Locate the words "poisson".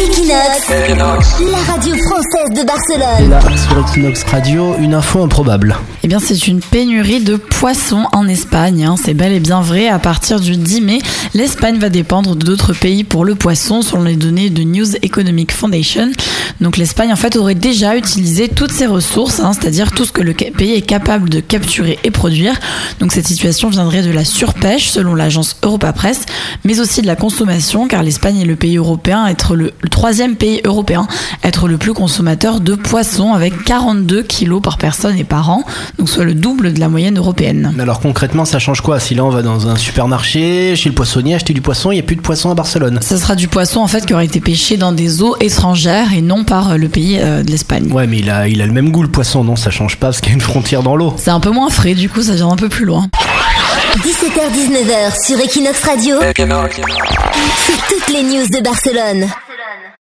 13.34-13.82, 41.60-41.90, 42.20-42.50, 43.48-43.80, 49.08-49.44